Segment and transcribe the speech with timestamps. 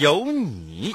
[0.00, 0.90] 有你。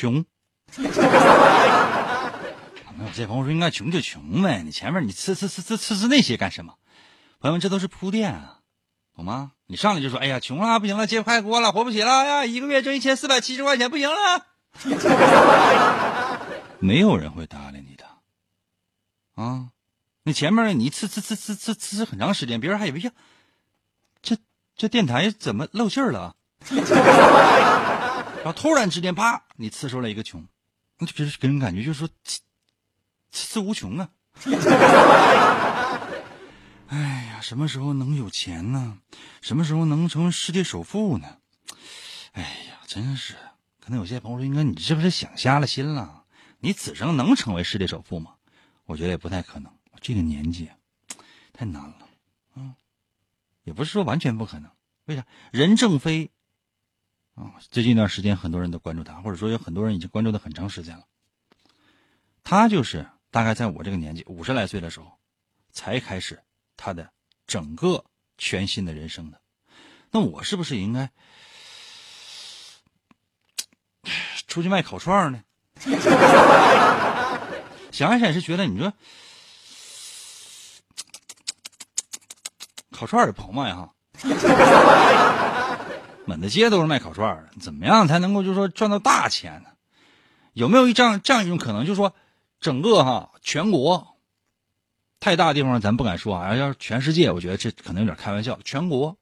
[0.00, 0.24] 穷。
[0.72, 0.84] 朋
[3.06, 6.74] 友，这朋友说应该穷就穷呗，你前面你呲呲呲呲呲呲那些干什么？
[7.38, 8.60] 朋友们，这都是铺垫啊，
[9.14, 9.52] 懂吗？
[9.66, 14.46] 你上来就说，哎呀，穷了，不行了，揭不开锅了，活不起了，哎呀，一个月挣一千四百七十块钱，不行了，
[16.80, 18.06] 没有人会搭理你的，
[19.34, 19.68] 啊，
[20.22, 23.10] 那前面你呲呲呲呲呲呲很长时间，别人还以为呀，
[24.22, 24.38] 这
[24.76, 26.36] 这电台怎么漏气儿了？
[28.42, 30.46] 然后突然之间，啪，你刺出来一个穷。
[30.98, 32.38] 那就给给人感觉就是说，呲
[33.32, 34.10] 呲无穷啊！
[36.88, 36.98] 哎
[37.30, 38.98] 呀，什么时候能有钱呢？
[39.40, 41.38] 什么时候能成为世界首富呢？
[42.32, 43.34] 哎呀，真是！
[43.78, 46.24] 可能有些朋友说，应该你是不是想瞎了心了？
[46.58, 48.34] 你此生能成为世界首富吗？
[48.84, 49.72] 我觉得也不太可能。
[50.00, 50.70] 这个年纪
[51.52, 52.08] 太难了，
[52.56, 52.74] 嗯，
[53.64, 54.70] 也不是说完全不可能。
[55.04, 55.26] 为啥？
[55.52, 56.30] 任正非。
[57.34, 61.04] 啊，最近一段时间，很多人都关注他，或者说有很多人已经关注他很长时间了。
[62.42, 65.18] 他就是大概在我这个年纪五十来岁的时候，
[65.72, 66.42] 才开始
[66.76, 67.10] 他的
[67.46, 68.04] 整个
[68.38, 69.40] 全新的人生的。
[70.10, 71.10] 那我是不是应该
[74.46, 75.42] 出去卖烤串呢？
[77.92, 78.92] 想一想也是觉得，你说
[82.90, 83.94] 烤串也不好卖哈。
[86.30, 89.70] 满大街都是卖烤串的，怎么样才能够就是说赚到大钱呢？
[90.52, 92.14] 有没有一这样这样一种可能，就是说
[92.60, 94.16] 整个哈全国
[95.18, 98.58] 太大的地方咱不敢说啊，要是全世界，我觉得这可能有点开玩笑。
[98.64, 99.16] 全国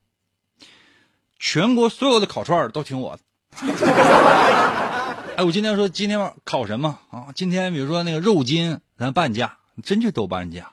[1.38, 3.22] 全国所有的烤串都听我的。
[5.36, 7.28] 哎，我今天说今天烤什么啊？
[7.34, 10.72] 今天比如说那个肉筋，咱半价，真就都半价。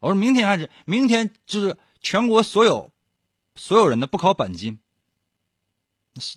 [0.00, 2.90] 我说明天还是明天，就是全国所有
[3.56, 4.78] 所有人的不烤板筋。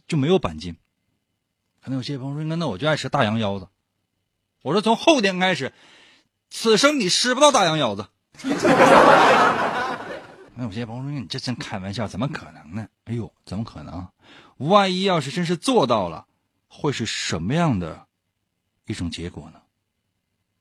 [0.07, 0.75] 就没有板筋，
[1.81, 3.67] 可能有些朋友说：“那那我就爱吃大羊腰子。”
[4.63, 5.73] 我说：“从后天开始，
[6.49, 8.07] 此生你吃不到大羊腰子。
[10.55, 14.07] ”那有些朋友说：“你这真开玩笑，怎么可能呢？”哎呦，怎么可能？
[14.57, 16.27] 万一要是真是做到了，
[16.67, 18.07] 会是什么样的
[18.85, 19.61] 一种结果呢？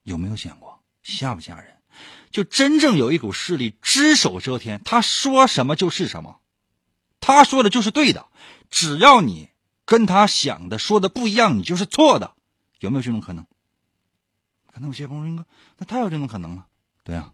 [0.03, 0.81] 有没有想过？
[1.03, 1.77] 吓不吓人？
[2.31, 6.40] 就真正有一股势力只手遮天，他说什么就是什么，
[7.35, 8.27] 他说的就是对的。
[8.69, 9.51] 只要你
[9.85, 12.35] 跟他想的说的不一样，你就是错的，
[12.79, 13.45] 有没有这种可能？
[14.73, 15.45] 可能有些朋友说
[15.79, 16.67] ：“那太有这种可能了。”
[17.03, 17.33] 对啊，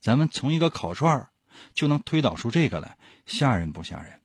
[0.00, 1.28] 咱们从一个烤串
[1.72, 4.20] 就能推导出这个来，吓人不吓人？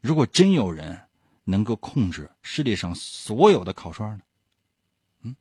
[0.00, 1.00] 如果真有人
[1.44, 4.22] 能够控制世界上所有的烤串呢？
[5.22, 5.34] 嗯，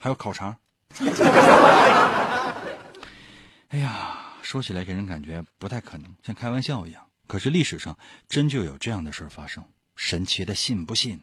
[0.00, 0.56] 还有烤肠。
[3.68, 4.15] 哎呀，
[4.46, 7.10] 说起来给人感觉不太可能，像开玩笑一样。
[7.26, 7.98] 可是历史上
[8.28, 9.64] 真就有这样的事发生，
[9.96, 11.22] 神奇的信不信？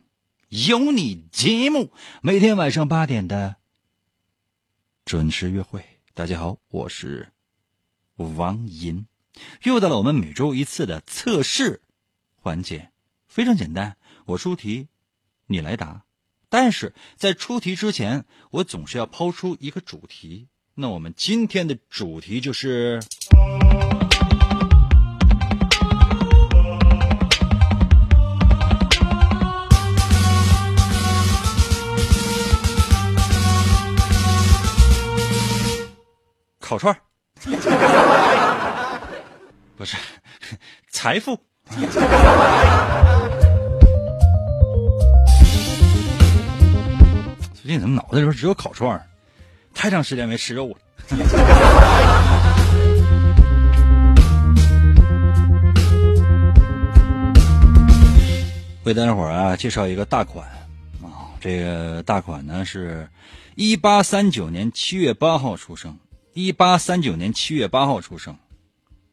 [0.50, 3.56] 有你节目每天晚上八点的
[5.06, 5.86] 准时约会。
[6.14, 7.32] 大家好，我是
[8.18, 9.08] 王银，
[9.62, 11.82] 又到了我们每周一次的测试
[12.36, 12.92] 环节，
[13.26, 13.96] 非常简单，
[14.26, 14.90] 我出题，
[15.46, 16.04] 你来答。
[16.50, 20.50] 但是在出题之前，我总是要抛出一个主题。
[20.76, 23.00] 那我们今天的主题就是。
[36.60, 36.96] 烤串
[39.78, 39.96] 不是
[40.90, 41.38] 财富
[41.70, 41.86] 最
[47.64, 49.13] 近怎么脑袋里边只有烤串儿？
[49.84, 50.78] 太长时间没吃肉了。
[58.86, 60.48] 为大家伙啊介绍一个大款。
[61.02, 63.10] 啊，这个大款呢是，
[63.56, 65.98] 一八三九年七月八号出生，
[66.32, 68.38] 一八三九年七月八号出生，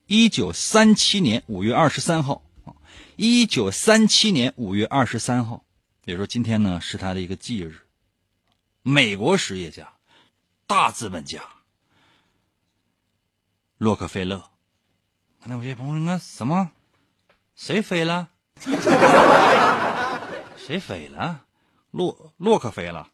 [0.06, 2.42] 一九三七年五月二十三号。
[2.64, 2.70] 啊，
[3.16, 5.64] 一九三七年五月二十三号，
[6.04, 7.74] 也就是说今天呢是他的一个忌日。
[8.84, 9.88] 美国实业家、
[10.70, 11.42] 大资本家
[13.78, 14.40] 洛克菲勒。
[15.42, 16.70] 那有些朋友说什么？
[17.56, 18.28] 谁飞了？
[20.56, 21.44] 谁飞了？
[21.90, 23.04] 洛洛克菲勒。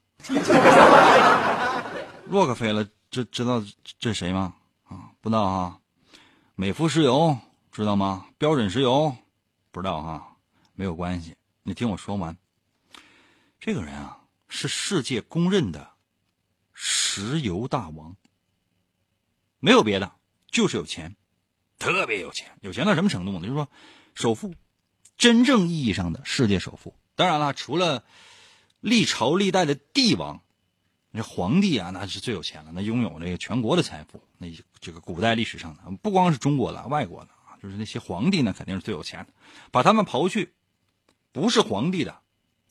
[2.27, 3.63] 洛克菲勒， 知知道
[3.99, 4.55] 这谁吗？
[4.85, 5.81] 啊，不知道哈。
[6.57, 7.39] 美孚石油
[7.73, 8.27] 知道吗？
[8.37, 9.17] 标准石油
[9.71, 10.37] 不知道哈，
[10.75, 11.35] 没有关系。
[11.63, 12.37] 你听我说完。
[13.59, 14.19] 这个人啊。
[14.49, 15.91] 是世界公认的
[16.79, 18.17] 石油大王，
[19.61, 20.13] 没有别的，
[20.51, 21.17] 就是有钱，
[21.79, 23.41] 特别有钱，有钱到什么程度呢？
[23.41, 23.69] 就是说，
[24.15, 24.55] 首富，
[25.17, 26.95] 真正意义上的世界首富。
[27.15, 28.05] 当然了，除了
[28.81, 30.43] 历朝历代的帝王，
[31.11, 34.23] 那皇帝啊，那是最有钱了，那拥有这个全国的财富。
[34.37, 39.33] 那这个古代历史上的，不光是中国的，外国的啊，就是那些皇帝呢，肯定是最有钱的。
[39.71, 40.53] 把他们刨去，
[41.33, 42.21] 不是皇帝的。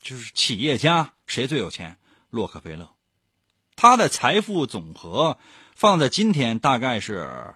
[0.00, 1.98] 就是企业家谁最有钱？
[2.30, 2.88] 洛克菲勒，
[3.76, 5.38] 他的财富总和
[5.74, 7.54] 放在今天大概是，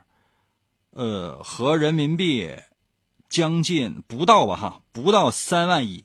[0.90, 2.54] 呃，合人民币
[3.28, 6.04] 将近不到吧哈，不到三万亿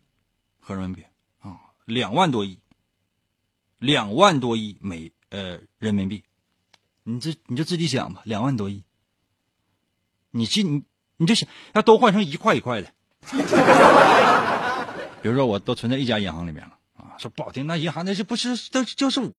[0.59, 1.03] 合人民币
[1.41, 2.59] 啊，两万多亿，
[3.77, 6.23] 两万多亿美呃人民币，
[7.03, 8.83] 你这你就自己想吧，两万多亿，
[10.31, 10.83] 你这你
[11.17, 12.93] 你就想要都换成一块一块的。
[15.21, 16.77] 比如说，我都存在一家银行里面了，
[17.17, 19.31] 说不好听，那银行那是不是都就是我？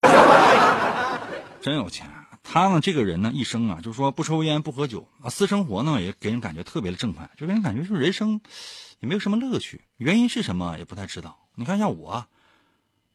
[1.61, 2.11] 真有钱。
[2.49, 8.41] 他呢，这个人呢，一生啊，就是说不抽烟不喝酒啊，私生活呢也给人感觉特别的正派，就给人感觉就是人生
[9.01, 9.83] 也没有什么乐趣。
[9.97, 11.39] 原因是什么也不太知道。
[11.57, 12.27] 你看像我，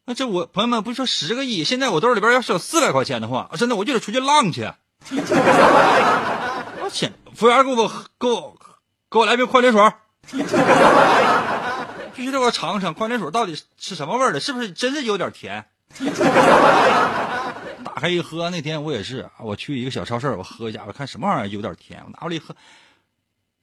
[0.04, 4.70] 那这我朋友们不是说十个亿，现在我兜里边要是有四百块钱的话，真的我就得出去浪去。
[6.82, 8.54] 我钱，服务员给我给我
[9.10, 9.80] 给我来瓶矿泉水。
[12.14, 15.64] 必须得给我尝尝矿泉水到底是什么味儿的，是不是真是有点甜？
[17.84, 22.54] 打开一喝，那天我也是，我去一个小超市，我喝一下，我看什么玩意儿有点甜，我拿过来一喝，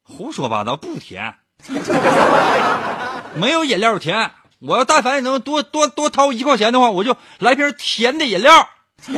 [0.03, 1.33] 胡说八道，不甜，
[3.35, 4.31] 没有饮料甜。
[4.59, 8.69] 我要但凡能多多多掏一块钱的话，我就来瓶甜的饮料。
[9.07, 9.13] 哎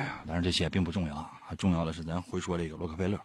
[0.00, 3.16] 呀，当然这些并不重要啊，重要的是咱回说这个洛克菲勒。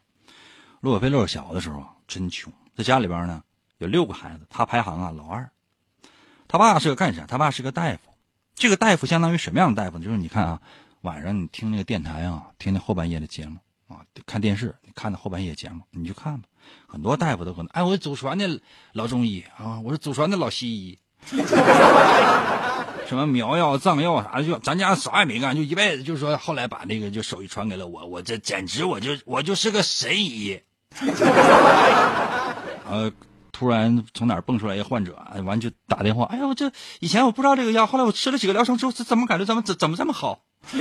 [0.81, 3.42] 洛克菲勒小的时候真穷，在家里边呢。
[3.79, 5.49] 有六个孩子，他排行啊老二。
[6.47, 7.25] 他爸是个干啥？
[7.25, 7.99] 他爸是个大夫。
[8.55, 10.03] 这个大夫相当于什么样的大夫呢？
[10.03, 10.61] 就是你看啊，
[11.01, 16.47] 晚上你听那个电台啊，听那后半夜的节目啊，看电视你看那后半夜节目，你就看吧。
[16.87, 18.59] 很多大夫都可能，哎，我祖传的
[18.91, 20.99] 老中医啊，我是祖传的老西医，
[23.07, 30.59] 什么苗药、藏药啥的，就咱家啥也没干，就一辈子就是说，后来把那个就手艺传给了我，我这简直我就我就是个神医。
[32.89, 33.09] 呃。
[33.59, 36.24] 突然从哪儿蹦出来一个患者，哎完就打电话。
[36.31, 40.39] 哎呀，我这以前我不知道这个药，后来我吃了几个疗程之后，怎么感觉怎么怎怎么这么好？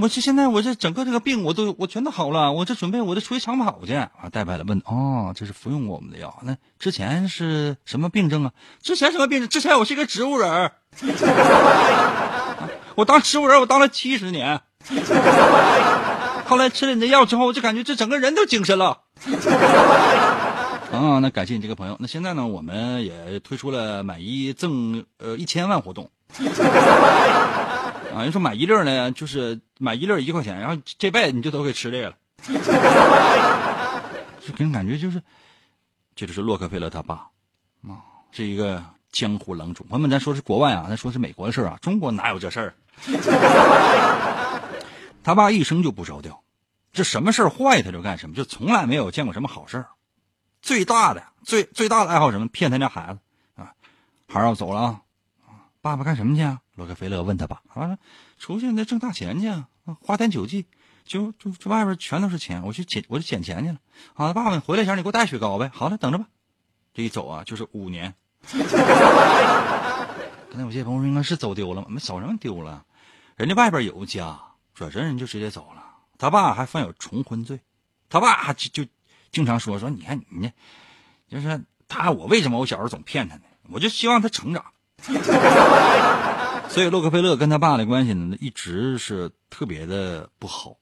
[0.00, 3.94] 我这现在我这整个这个病我都我全都好了，我这准备我这出去长跑去。
[3.94, 6.38] 啊，戴白了问，哦，这是服用过我们的药。
[6.42, 8.52] 那之前是什么病症啊？
[8.80, 9.48] 之前什么病症？
[9.48, 10.70] 之前我是一个植物人
[12.94, 14.60] 我当植物人我当了七十年，
[16.44, 19.00] 后来吃了你的药之后，我就感觉这整个人都精神了。
[20.94, 21.96] 啊，那感谢你这个朋友。
[21.98, 26.10] 那现在呢，我们也推出了买一赠呃一千万活动。
[28.14, 32.16] 啊，人说买一粒呢，就是买一粒一块钱，然后这辈子你就都给吃这个了。
[34.46, 35.22] 就给人感觉就是，
[36.14, 37.14] 这就是洛克菲勒他爸，
[37.88, 37.98] 啊，
[38.30, 39.86] 是一个江湖郎中。
[39.88, 42.74] 朋友们，咱说是国外啊，咱说是美国的事啊，中国哪有这事儿？
[45.24, 46.42] 他爸一生就不着调，
[46.92, 49.86] 这什么事儿坏他就干什么，就从来没有见过什么好事儿。
[50.64, 52.48] 最大的、最最大的爱好什么？
[52.48, 53.20] 骗他家孩子
[53.54, 53.74] 啊！
[54.26, 55.02] 孩儿要走了啊！
[55.82, 56.62] 爸爸干什么去啊？
[56.74, 57.98] 洛克菲勒问他爸：“啊，
[58.38, 59.68] 出去那挣大钱去啊！
[60.00, 60.66] 花天酒地，
[61.04, 63.76] 就就这外边全都是钱，我去捡，我去捡钱去了。
[64.14, 65.70] 好了，爸爸，回来前你给我带雪糕呗。
[65.70, 66.24] 好了，等着吧。
[66.94, 68.14] 这一走啊，就是五年。
[68.50, 68.66] 刚
[70.54, 71.88] 才有些朋友应该是走丢了吗？
[71.90, 72.86] 没走什么丢了，
[73.36, 74.40] 人家外边有家，
[74.74, 75.84] 转身人就直接走了。
[76.16, 77.60] 他爸还犯有重婚罪，
[78.08, 78.90] 他爸就就。
[79.34, 80.50] 经常说说，你看你，
[81.28, 83.42] 就是他，我为什么我小时候总骗他呢？
[83.68, 84.64] 我就希望他成长。
[86.70, 90.76] 所以洛克菲勒跟他爸的关系呢，一直是特别的不好。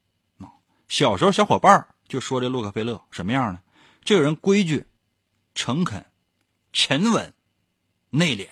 [0.89, 3.61] 小时候小伙伴就说这洛克菲勒什么样呢？
[4.05, 4.87] 这个人规矩、
[5.55, 6.05] 诚恳、
[6.73, 7.33] 沉稳、
[8.11, 8.47] 内敛。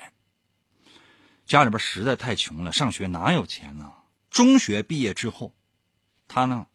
[1.44, 3.92] 家里边实在太穷了，上学哪有钱呢？
[4.30, 5.54] 中学毕业之后，
[6.28, 6.66] 他呢，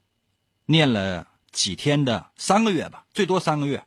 [0.65, 3.81] 念了几天的三个月吧，最多三个月，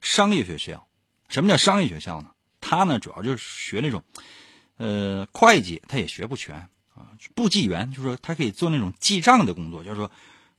[0.00, 0.88] 商业学校。
[1.28, 2.30] 什么叫商业学校呢？
[2.58, 4.02] 他呢，主要就是学那种。
[4.78, 6.56] 呃，会计他也学不全
[6.94, 7.12] 啊。
[7.34, 10.10] 簿记员就是说他可以做那种记账的工作，就是说，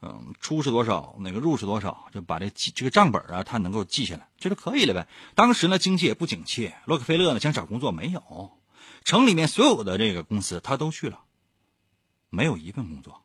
[0.02, 5.08] 嗯，出是多少，那个入是多少，就把这记这个账本啊，他能够记下来，这就可以了呗。
[5.34, 8.52] 当时呢，经济也不景气，洛克菲勒呢想找工作没有，
[9.04, 11.20] 城里面所有的这个公司他都去了，
[12.30, 13.23] 没有一份工作。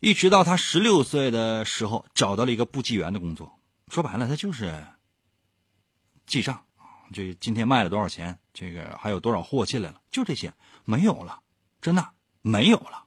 [0.00, 4.84] 一直到他十六岁的时候，找到了一个簿记员的工作，说白了，他就是
[6.26, 6.62] 记账。
[7.12, 8.38] 这今天卖了多少钱？
[8.52, 10.00] 这个还有多少货进来了？
[10.10, 10.52] 就这些，
[10.84, 11.40] 没有了，
[11.80, 12.08] 真的
[12.42, 13.04] 没有了。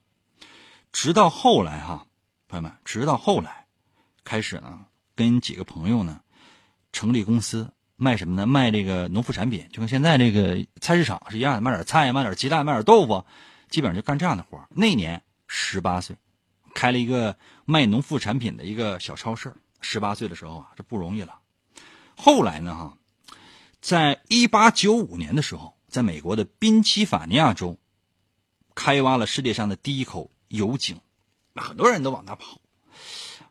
[0.91, 2.07] 直到后来哈，
[2.47, 3.67] 朋友们，直到后来，
[4.23, 6.21] 开始呢，跟几个朋友呢，
[6.91, 8.47] 成立公司，卖什么呢？
[8.47, 13.25] 卖这个农副产品，就跟现在这个菜市场是一样的，卖点菜，卖点鸡蛋，卖点豆腐，
[13.69, 16.15] 基本上就干这样的活那年十八岁，
[16.73, 19.53] 开了一个卖农副产品的一个小超市。
[19.81, 21.39] 十八岁的时候啊，这不容易了。
[22.15, 22.97] 后来呢，哈。
[23.81, 27.77] 在一八九五年的时候，在美国的宾夕法尼亚州，
[28.75, 30.99] 开挖了世界上的第一口油井，
[31.55, 32.59] 很多人都往那跑。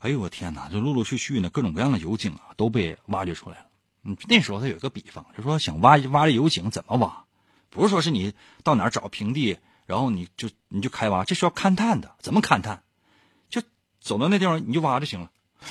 [0.00, 0.68] 哎呦我天哪！
[0.68, 3.66] 就陆陆续续呢，各种各样的油井啊都被挖掘出来了。
[4.02, 7.24] 嗯，那时候他有一个比方，就说想挖挖这油井怎么挖？
[7.70, 12.14] 不是说是你到哪儿找平地，然后你就你就开挖，这需要勘探的。
[12.20, 12.82] 怎么勘探？
[14.08, 15.30] 走到那地方你就挖就行了。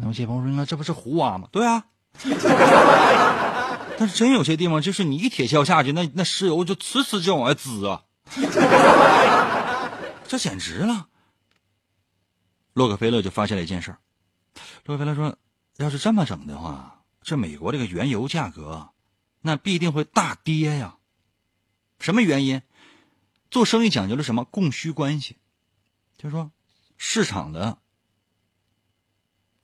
[0.00, 1.84] 那谢鹏说：“那这不是胡挖吗？”对啊。
[3.98, 8.04] 但是真有些地方，就是你一铁锹下去，那那石油就呲呲就往外滋啊！
[10.28, 11.08] 这简直了。
[12.72, 13.94] 洛克菲勒就发现了一件事
[14.86, 15.36] 洛克菲勒说
[15.78, 18.90] ：“要是这么整的话，这美国这个原油价格，
[19.40, 20.94] 那必定会大跌呀。
[21.98, 22.62] 什么原因？
[23.50, 25.36] 做生意讲究的什么供需关系？
[26.22, 26.48] 就说，
[26.96, 27.76] 市场的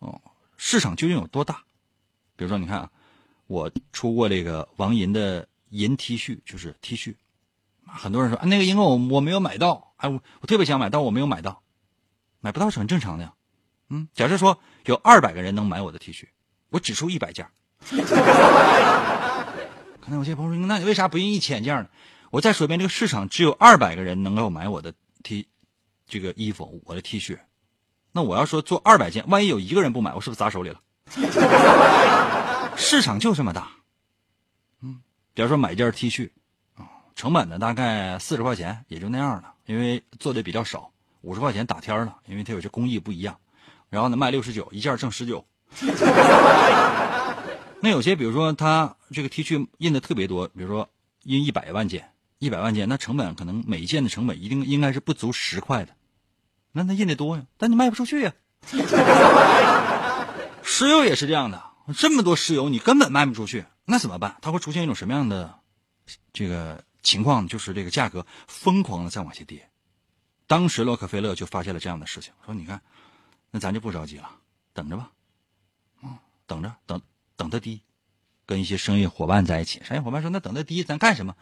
[0.01, 0.21] 哦，
[0.57, 1.63] 市场究竟有多大？”
[2.35, 2.91] 比如说，你看啊，
[3.47, 7.15] 我出过这个王银的银 T 恤，就是 T 恤，
[7.87, 11.63] 很多人说啊，那个银我我没有买到，哎，我我特别想买，但我没有买到，
[12.41, 13.35] 买不到是很正常的呀。
[13.91, 16.27] 嗯，假设说有二百个人能买我的 T 恤，
[16.71, 17.49] 我只出一百件，
[20.01, 21.89] 可能有些朋友说，那你为啥不印一千件呢？
[22.31, 25.47] 我再说一遍，这个市场只有二百个人能够买我的 T，
[26.09, 27.39] 这个衣服，我的 T 恤，
[28.13, 30.81] 那我要说做二百件，万一有一个人不买，我是不是砸手里了？
[32.77, 33.71] 市场就这么大，
[34.83, 35.01] 嗯，
[35.35, 36.31] 比如说买一件 T 恤，
[36.77, 43.39] 啊，成本呢大概四十块钱，也就那样了，因为做的比较少，五十块钱打天了，因为它有些工艺不一样，
[43.91, 45.45] 然后呢卖六十九一件挣十九。
[47.81, 50.89] 那有些比如说他这个 T 恤印的特别多，比如说
[51.25, 55.95] 印一百万件，一百万件，那成本可能每一件的成本一定应该是不足十块的，
[56.73, 58.33] 那他印的多呀，但你卖不出去呀。
[60.63, 61.63] 石油也是这样的，
[61.97, 64.37] 这么多石油你根本卖不出去，那怎么办？
[64.41, 65.59] 它会出现一种什么样的
[66.33, 67.49] 这个情况？
[67.49, 69.69] 就是这个价格疯狂的在往下跌。
[70.47, 72.81] 当时洛克菲勒就发现了这样的事情，说：“你看，
[73.51, 74.31] 那咱就不着急了，
[74.73, 75.11] 等着吧，
[76.03, 77.01] 啊，等着，等
[77.37, 77.83] 等它低。”
[78.47, 81.35] 跟一些生意伙伴在一起，商业伙伴说：“那等它低，咱干什么？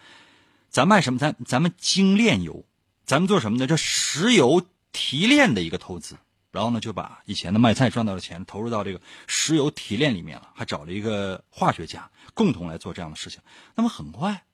[0.71, 1.19] 咱卖什么？
[1.19, 2.65] 咱咱们精炼油，
[3.05, 3.67] 咱们做什么呢？
[3.67, 6.17] 叫石油提炼的一个投资。”
[6.53, 13.43] 然后呢，就把以前的卖菜赚到的钱投入到这个石油提炼里面了，还找了一个化学家共同来做这样的事情。
[13.75, 14.45] 那么很快，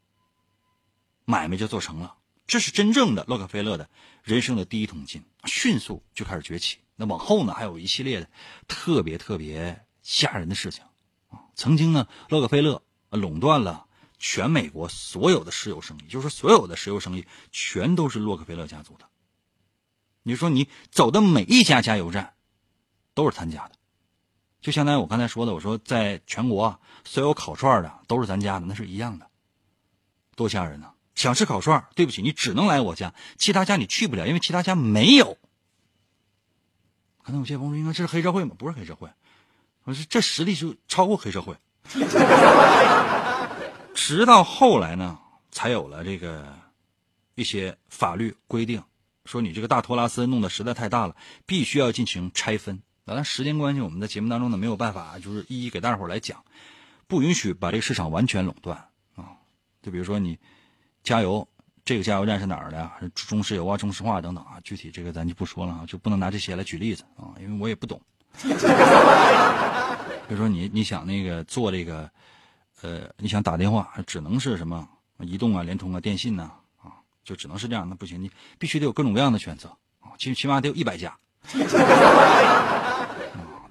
[1.25, 2.17] 买卖就做成了。
[2.45, 3.89] 这是真正的洛克菲勒的
[4.25, 6.79] 人生的第一桶金，迅速就开始崛起。
[6.97, 8.29] 那往后呢，还有一系列的
[8.67, 10.83] 特别特别吓人的事情
[11.31, 11.39] 啊。
[11.55, 13.87] 曾经呢，洛克菲勒垄断了
[14.25, 19.05] 全美国所有的石油生意，就是所有的石油生意全都是洛克菲勒家族的。
[20.23, 22.35] 你说你走的每一家加油站，
[23.15, 23.73] 都是他家的，
[24.61, 29.27] 就相当于我刚才说的，我说在全国所有烤串的都是咱家的，那是一样的，
[30.37, 30.93] 多吓人呢！
[31.17, 35.37] 想吃烤串，对不起，你只能来我家，其他家你去不了，因为其他家没有。
[37.25, 38.55] 可能有些朋友说，应该这是黑社会吗？
[38.57, 39.11] 不是黑社会，
[39.83, 41.57] 我说这实力就超过黑社会。
[43.95, 45.19] 直到后来呢，
[45.51, 46.55] 才有了这个
[47.35, 48.83] 一些法律规定。
[49.25, 51.15] 说你这个大托拉斯弄得实在太大了，
[51.47, 52.83] 必须要进行拆分。
[53.05, 56.45] 当然，时间关系，我们在节目当中呢没有办法，就是一一给大伙来讲，
[57.07, 59.37] 不允许把这个市场完全垄断啊。
[59.81, 60.39] 就比如说你
[61.05, 61.47] 加油，
[61.85, 62.93] 这个加油站是哪儿的呀？
[63.15, 68.01] 中石油啊、中石化等等啊，具体这个咱就不说了啊，就不能拿这些来举例子啊，因为我也不懂。
[68.43, 68.49] 比
[70.35, 72.11] 如说你你想那个做这个，
[72.83, 74.89] 呃，你想打电话，只能是什么
[75.21, 76.51] 移动啊、联通啊、电信呐
[76.83, 76.93] 啊，
[77.25, 79.69] 就只能是这样，那不行，你必须得有各种各样的选择
[80.01, 81.17] 啊，起起码得有一百家
[81.55, 83.09] 啊。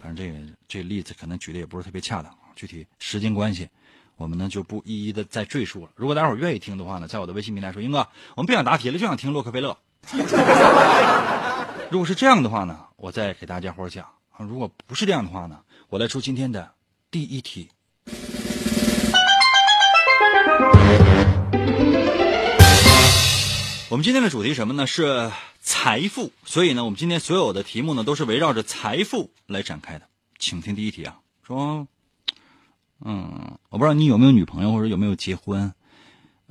[0.02, 3.70] 但是这个这个例子可能举的也不是特别恰当，具体时间关系，
[4.16, 5.92] 我们呢就不一一的再赘述了。
[5.96, 9.78] 如果大伙儿愿意听的话呢，在我的微信平台说，英哥，我们不想答题了，就想听洛克菲勒。
[11.92, 14.08] 如果是这样的话呢，我再给大家伙儿讲。
[14.38, 16.72] 如果不是这样的话呢，我来出今天的
[17.12, 17.70] 第一题。
[23.92, 24.88] 我们今天的主题什么呢？
[24.88, 26.32] 是财富。
[26.46, 30.08] 所以呢，我们今天所有的题目呢，都是围绕着财富来展开的。
[30.40, 31.86] 请听第一题啊，说，
[33.02, 35.74] 嗯，我不知道你有没有女朋友或者有没有结婚，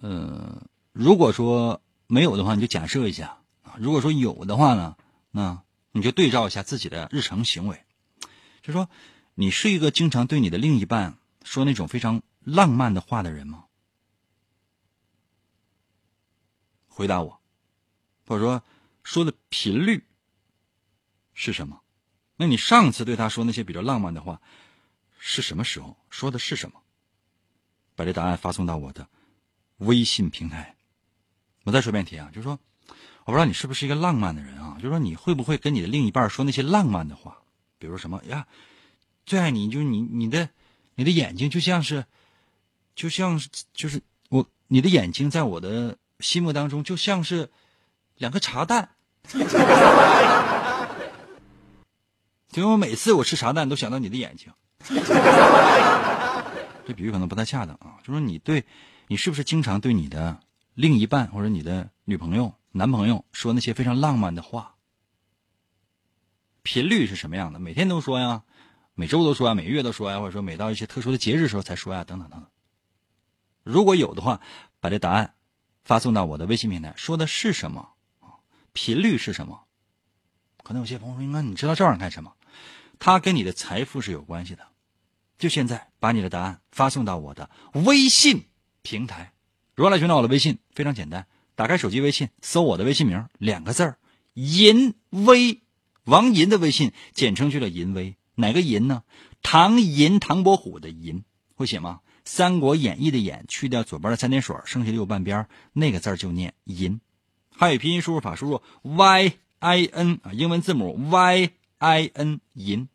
[0.02, 4.96] 呃，如果说没有的话，你就假设一下啊；如果说有的话呢，
[5.30, 7.80] 那你就对照一下自己的日常行为，
[8.60, 8.90] 就说
[9.34, 13.64] 你是一个经常对你的另一半说那种非常浪漫的话的人吗？
[16.90, 17.40] 回答我，
[18.26, 18.62] 或者说
[19.02, 20.04] 说的频率
[21.32, 21.80] 是什么？
[22.36, 24.40] 那你上次对他说那些比较浪漫的话
[25.18, 25.96] 是什么时候？
[26.10, 26.82] 说的是什么？
[27.94, 29.08] 把这答案发送到我的
[29.78, 30.76] 微信平台。
[31.64, 32.58] 我再说遍题啊，就是说，
[33.24, 34.74] 我不知道你是不是一个浪漫的人啊？
[34.76, 37.38] 就是说，你会不会跟你的另一半说那些浪漫的话？
[37.78, 38.46] 比如什么呀？
[39.24, 40.50] 最爱你，就是你，你的，
[40.96, 42.04] 你的眼睛就像是，
[42.94, 45.96] 就像是，就是我，你的眼睛在我的。
[46.20, 47.50] 心目当中就像是
[48.16, 48.90] 两个茶蛋，
[52.52, 54.52] 因为我每次我吃茶蛋都想到你的眼睛，
[56.86, 57.98] 这比喻可能不太恰当啊。
[58.02, 58.64] 就说你对，
[59.08, 60.40] 你是不是经常对你的
[60.74, 64.74] 另一半或者你的女朋友、男朋友说那些非常浪漫的话？
[66.62, 67.58] 频率是什么样的？
[67.58, 68.42] 每天都说呀，
[68.94, 72.48] 每周都说呀，每月都说呀，或者说每到一些特殊的节日时候才说呀，等等等等。
[73.62, 74.40] 如果有的话，
[74.80, 75.34] 把这答案。
[75.90, 77.88] 发送到我的微信平台，说的是什么
[78.72, 79.62] 频率是什么？
[80.62, 82.34] 可能有些朋友说：“应该你知道这玩意儿干什么？”
[83.00, 84.68] 它跟你的财富是有关系的。
[85.36, 88.44] 就现在，把你的答案发送到我的微信
[88.82, 89.32] 平台。
[89.74, 90.60] 如何来寻找我的微信？
[90.70, 91.26] 非常简单，
[91.56, 93.98] 打开手机微信，搜我的微信名，两个字儿
[94.34, 95.60] “银威”，
[96.06, 98.16] 王银的微信，简称就叫“银威”。
[98.38, 99.02] 哪个银呢？
[99.42, 101.24] 唐银，唐伯虎的银，
[101.56, 101.98] 会写吗？
[102.32, 107.00] 《三国演义》的演去掉左边的三点水，剩下的右半边那个字就念银。
[107.50, 112.88] 汉语拼音输入法输入 y i n 啊，英文字母 y i n 银。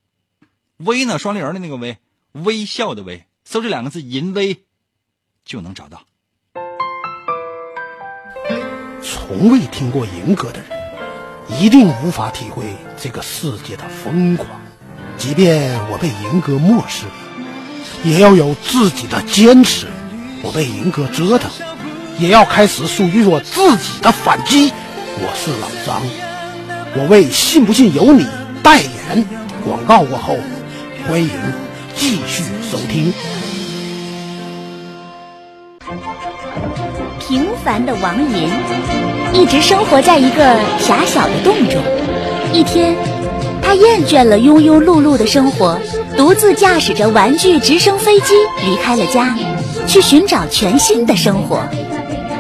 [0.78, 1.98] 微呢，双立人的那个微，
[2.32, 3.26] 微笑的微。
[3.44, 4.64] 搜这两个字“银微”，
[5.44, 6.06] 就能找到。
[9.04, 12.64] 从未听过银歌的人，一定无法体会
[12.98, 14.48] 这个世界的疯狂。
[15.18, 17.06] 即便我被银歌漠视。
[18.06, 19.88] 也要有自己的坚持。
[20.42, 21.50] 不被银哥折腾，
[22.20, 24.72] 也要开始属于我自己的反击。
[25.18, 26.04] 我是老张，
[26.96, 28.24] 我为《信不信由你》
[28.62, 29.26] 代言。
[29.64, 30.38] 广告过后，
[31.08, 31.30] 欢迎
[31.96, 33.12] 继续收听。
[37.20, 38.50] 平凡的王银
[39.34, 41.82] 一直生活在一个狭小的洞中。
[42.54, 42.96] 一天，
[43.76, 45.80] 厌倦了庸庸碌碌的生活。
[46.18, 48.34] 独自驾驶着玩具直升飞机
[48.66, 49.36] 离开了家，
[49.86, 51.60] 去寻找全新的生活。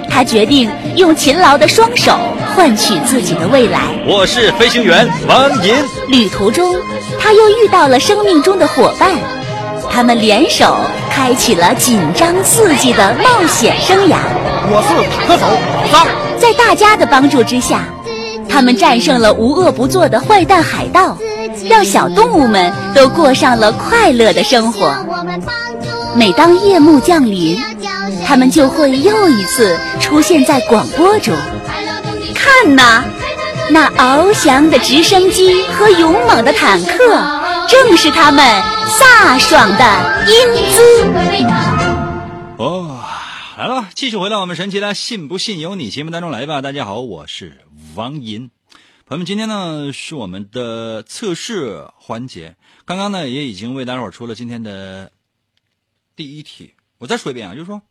[0.09, 2.17] 他决定用勤劳的双手
[2.55, 3.81] 换取自己的未来。
[4.07, 5.75] 我是飞行员王银。
[6.07, 6.73] 旅途中，
[7.19, 9.11] 他又遇到了生命中的伙伴，
[9.89, 10.77] 他们联手
[11.09, 14.15] 开启了紧张刺激的冒险生涯。
[14.67, 15.45] 我是坦克手
[15.75, 16.07] 老张。
[16.37, 17.83] 在大家的帮助之下，
[18.55, 21.17] 他们战胜了无恶不作的坏蛋海盗。
[21.69, 24.95] 让小动物们都过上了快乐的生活。
[26.15, 27.59] 每当夜幕降临，
[28.25, 31.35] 他们就会又一次出现在广播中。
[32.33, 33.03] 看呐，
[33.71, 36.97] 那翱翔的直升机和勇猛的坦克，
[37.67, 38.41] 正是他们
[38.97, 39.83] 飒爽的
[40.27, 40.81] 英姿。
[42.57, 43.01] 哦，
[43.57, 46.61] 来了，继续回到我们神奇的“信不信由你”节目当中来吧。
[46.61, 47.64] 大家好，我是
[47.95, 48.51] 王银。
[49.05, 52.57] 朋友们，今天呢是我们的测试环节。
[52.83, 55.11] 刚刚呢也已经为大伙儿出了今天的
[56.15, 56.73] 第一题。
[56.97, 57.81] 我再说一遍啊，就是说，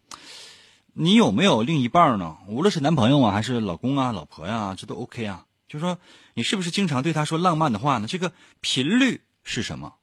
[0.92, 2.36] 你有没有另一半呢？
[2.48, 5.46] 无论是男朋友啊，还是老公啊、老婆呀，这都 OK 啊。
[5.68, 5.98] 就是说，
[6.34, 8.06] 你是不是经常对他说浪漫的话呢？
[8.06, 9.94] 这个频率是什么？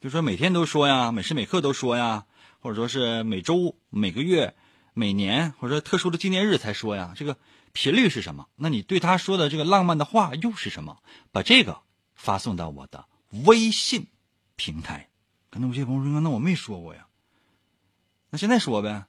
[0.00, 2.26] 比如说每天都说呀，每时每刻都说呀，
[2.60, 4.54] 或者说是每周、每个月、
[4.92, 7.14] 每年，或者说特殊的纪念日才说呀。
[7.16, 7.36] 这个
[7.80, 8.46] 频率是什么？
[8.56, 10.96] 那你对他说的这个浪漫的话又是什么？
[11.30, 11.78] 把这个
[12.16, 13.04] 发送到我的
[13.44, 14.08] 微信
[14.56, 15.06] 平台。
[15.48, 17.06] 可能有些朋友说：“那我没说过呀。”
[18.30, 19.04] 那现在说呗，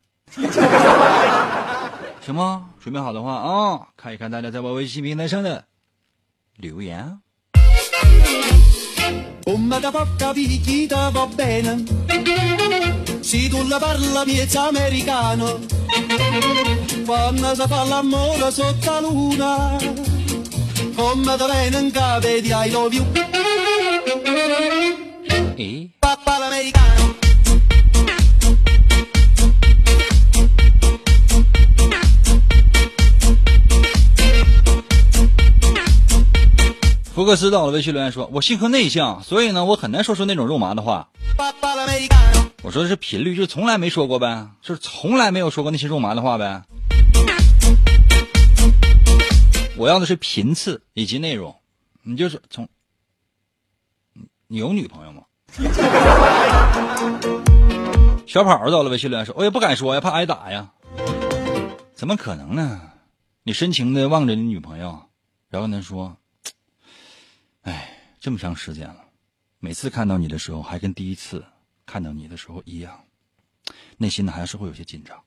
[2.22, 2.70] 行吗？
[2.80, 5.66] 准备好的话啊，看一看大家在我微信平台上的
[6.56, 7.20] 留言。
[17.56, 19.78] Si fa l'amore sotto la luna
[20.96, 21.38] Come
[22.42, 23.04] di I love you
[25.56, 25.90] E?
[26.00, 26.88] Papà l'americano
[37.12, 41.10] 福克斯到了微信留言说：“我性格内向，所以呢，我很难说出那种肉麻的话。”
[42.62, 46.62] 我说的是频率，就是从来没说过呗，就是从来没有说过那些肉麻的话呗。
[49.78, 51.56] 我要的是频次以及内容。
[52.04, 52.68] 你就是从，
[54.48, 55.24] 你有女朋友吗？
[58.28, 60.70] 小跑到了微信留言说：“我也不敢说呀，怕挨打呀。”
[61.96, 62.82] 怎么可能呢？
[63.44, 65.02] 你深情的望着你女朋友，
[65.50, 66.18] 然后呢说。
[67.62, 68.98] 哎，这么长时间了，
[69.60, 71.44] 每次看到你的时候，还跟第一次
[71.92, 73.00] 看到你的时候一样，
[73.98, 75.18] 内心呢还是会有些紧张。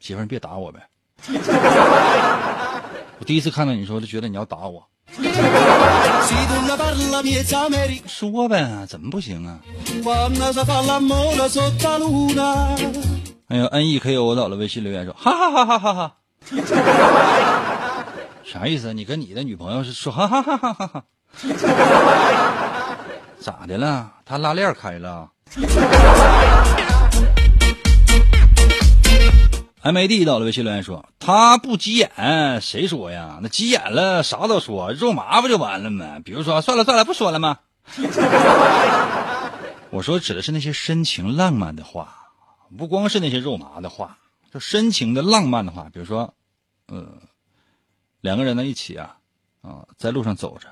[0.00, 0.88] 媳妇儿，你别打我呗！
[3.18, 4.88] 我第一次看到你的时候，就觉得你要打我。
[8.06, 9.60] 说呗，怎么不行啊？
[13.48, 16.16] 哎呦，N E K O 到了微信留言说，哈哈哈哈哈哈。
[18.42, 18.94] 啥意思？
[18.94, 21.04] 你跟你的女朋友是说哈哈哈哈哈哈？
[23.44, 24.10] 咋的了？
[24.24, 25.30] 他拉链开了
[29.82, 33.40] ？M A D 到了微信留言说他不急眼，谁说呀？
[33.42, 36.20] 那急眼了啥都说，肉麻不就完了吗？
[36.24, 37.58] 比如说算了算了不说了吗？
[39.92, 42.30] 我说指的是那些深情浪漫的话，
[42.78, 44.16] 不光是那些肉麻的话，
[44.50, 46.32] 就深情的浪漫的话，比如说，
[46.86, 47.06] 呃。
[48.22, 49.18] 两个人呢一起啊，
[49.60, 50.68] 啊，在路上走着，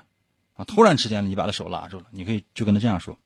[0.64, 3.18] 突然之间你把他手拉住了，你可以就跟他这样说，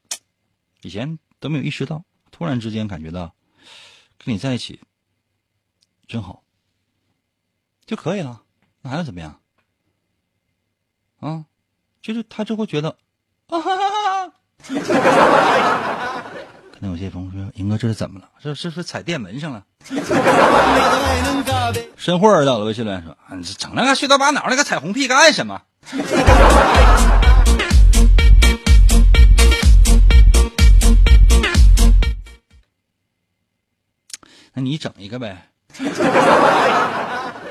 [0.82, 3.34] 以前都没有意识到，突然之间感觉到
[4.24, 4.80] 跟你在一起
[6.06, 6.42] 真好，
[7.84, 8.42] 就可以了，
[8.82, 9.40] 那还要怎么样？
[11.20, 11.44] 啊，
[12.02, 12.96] 就是他就会觉得，
[13.48, 14.32] 啊哈哈哈。
[16.76, 18.28] 可能有些朋友说：“英哥，这是怎么了？
[18.38, 19.64] 这是不是踩电门上了？”
[21.96, 23.16] 申慧儿到了微信留言说
[23.56, 25.62] ：“整那个虚头巴脑那个彩虹屁干什么？”
[34.58, 35.50] 那你整一个呗。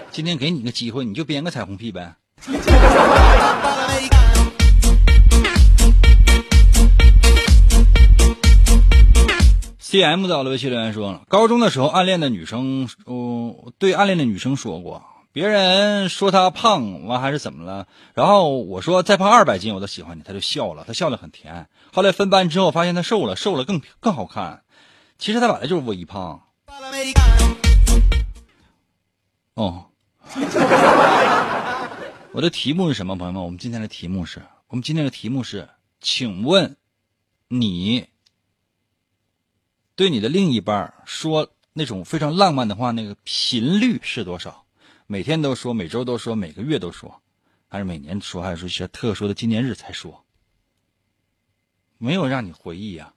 [0.10, 2.16] 今天给你个机会，你就编个彩虹屁呗。
[9.88, 17.86] D M 到了微信留言说了，高中的时候暗恋的女生，哦，对暗恋的女生说过，别人说她胖，完还是怎么了？
[18.16, 21.68] 然后我说再胖二百斤我都喜欢你，她就笑了，她笑得很甜。
[21.94, 24.64] 后来分班之后发现她瘦了，瘦了更更好看。
[25.20, 26.42] 其实她本来就是微胖。
[29.56, 29.86] 哦，
[32.34, 33.44] 我的题目是什么，朋友们？
[33.44, 35.70] 我们今天的题目是我们今天的题目是，
[36.02, 36.76] 请问
[37.48, 38.08] 你。
[39.96, 44.66] 对你的另一半说那种非常浪漫的话，那个频率是多少？
[45.08, 47.22] 每天都说，每周都说，每个月都说，
[47.70, 50.26] 还是每年说，还是说一些特殊的纪念日才说？
[51.98, 53.14] 没有让你回忆呀？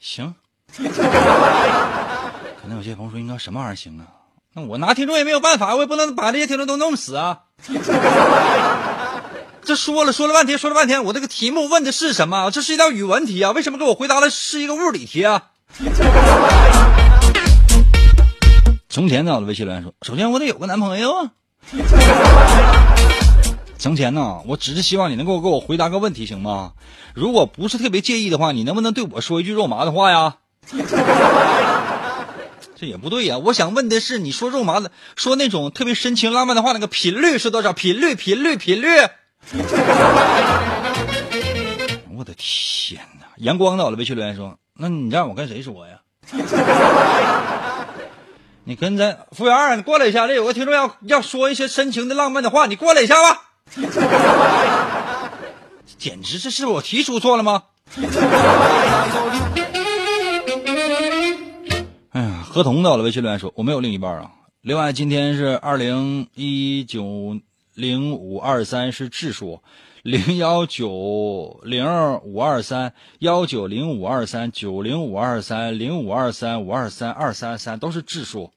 [0.00, 0.34] 行。
[0.76, 4.06] 可能有些朋友说，应该什么玩意儿行啊？
[4.54, 7.40] 那我拿听众也没有办法，我也不能把这些听众都弄死啊。
[9.62, 12.50] 这说了说了半天，说了半天，我这个题目问的是什么？
[12.50, 13.52] 这是一道语文题啊！
[13.52, 15.50] 为什么给我回答的是一个物理题啊？
[18.88, 21.30] 从前呢，我的微信留言说：“首先我得有个男朋友啊。”
[23.78, 26.72] 从前呢，我只是希望你能够给我回答个问题，行吗？
[27.14, 30.38] 如果不是特别介意的话，你能不能对我说一句肉麻的话呀？
[32.80, 33.38] 这也不对呀！
[33.38, 37.72] 我想问的是，你说肉麻的，说那种特别深情浪漫的话，那个频率是多少？
[37.72, 38.88] 频率，频率，频率。
[42.16, 43.26] 我的天哪！
[43.38, 46.00] 阳光到了，微信留言说：“那你让我跟谁说呀？”
[48.64, 53.47] 你跟咱服务员，你过来一下，这有个听众要要说一些深情的浪漫的话，你过来一下吧。
[55.98, 57.64] 简直这是我题出错了吗？
[62.10, 64.30] 哎呀，合同到了，微信留言说我没有另一半啊。
[64.62, 67.38] 另外，今天是二零一九
[67.74, 69.60] 零五二三是质数，
[70.02, 71.86] 零幺九零
[72.24, 78.50] 五二三幺九零五二三九零五二三零五二三五二三二三三都是质数。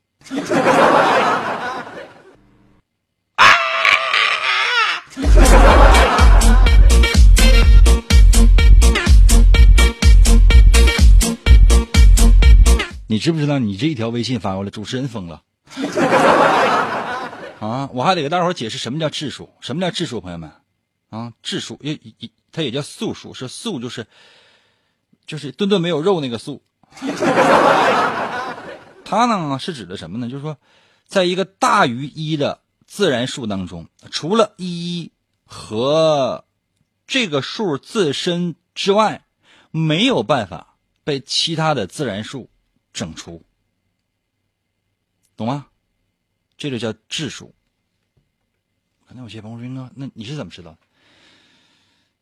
[13.21, 15.43] 知不知道，你这一条微信发过来，主持人疯了
[17.61, 17.87] 啊！
[17.93, 20.51] 我还得给大伙儿解释什么叫质数，什么叫质数，朋友们
[21.11, 24.07] 啊，质数也也它也叫素数，是素就是
[25.27, 26.63] 就是顿顿没有肉那个素。
[29.05, 30.27] 它呢是指的什么呢？
[30.27, 30.57] 就是说，
[31.05, 35.11] 在一个大于一的自然数当中，除了一
[35.45, 36.45] 和
[37.05, 39.25] 这个数自身之外，
[39.69, 42.49] 没有办法被其他的自然数。
[42.93, 43.43] 整除，
[45.35, 45.65] 懂吗？
[46.57, 47.55] 这就叫质数。
[49.07, 50.77] 可能有些朋友说：“那那你是怎么知道？”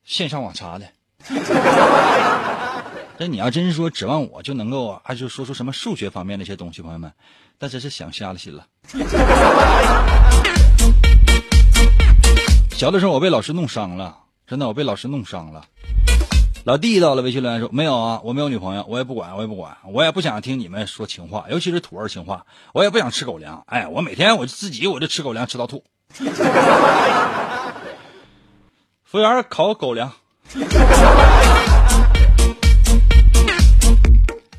[0.05, 0.89] 线上网查的。
[3.19, 7.11] 那你要真是说指望我就能够啊，就说出什么数学方面的一些东西，朋友们，
[7.59, 8.65] 那真是想瞎了心了。
[12.71, 15.67] 小的时候我被老师弄伤了，真的我被老师弄伤了。
[16.69, 23.63] 老弟到了，微信留言说：“没有啊，我没有女朋友，我也不管，我也不管，我也不想听你们说情话，尤其是土味情话，我也不想吃狗粮。
[23.65, 25.83] 哎，我每天我自己我就吃狗粮，吃到吐。
[29.03, 30.13] 服务员烤狗粮。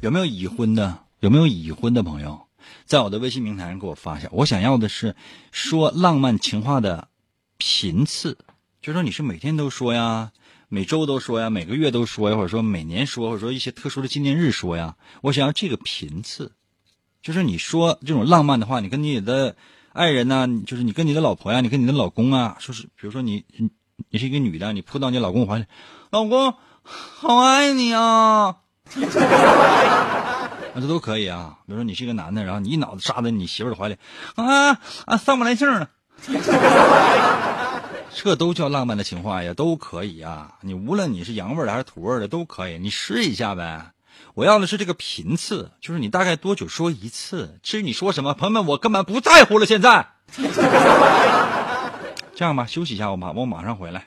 [0.01, 0.99] 有没有已婚的？
[1.21, 2.41] 有没有已婚的朋友，
[2.87, 4.29] 在我的微信平台上给我发一下。
[4.33, 5.15] 我想要的是
[5.53, 7.07] 说浪漫情话的
[7.57, 8.37] 频次，
[8.83, 10.33] 就说你是每天都说呀。”
[10.73, 14.95] 每周都说呀，每个月都说呀，或者说每年说，或者说一些特殊的纪念日说呀。
[15.21, 16.53] 我想要这个频次，
[17.21, 19.57] 就是你说这种浪漫的话，你跟你的
[19.93, 23.45] 爱人呢，就是你跟你的老婆呀，你跟你的老公啊，说是，比如说你
[24.11, 25.65] 你是一个女的，你扑到你老公怀里，
[26.11, 26.55] 老公
[26.85, 28.59] 好爱你啊，
[28.95, 31.59] 那这都可以啊。
[31.67, 33.97] 比如说你是一个男的，然后你一脑子扎在你媳妇的怀里，
[34.37, 35.91] 啊啊，上不来气儿了。
[38.13, 40.55] 这都叫浪漫的情话呀，都可以呀。
[40.63, 43.93] 你无论你是洋味的还是土味的都可以，你试一下呗。
[44.35, 47.59] 我要的是这个频次，就是你大概多久说一次。
[47.63, 49.67] 至于你说什么，朋友们，我根本不在乎了。
[49.67, 50.07] 现在，
[52.35, 54.07] 这样吧，休息一下，我马我马上回来。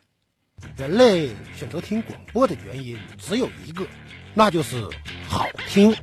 [0.77, 3.85] 人类选择听广播的原因只有一个，
[4.33, 4.87] 那就是
[5.27, 5.93] 好听。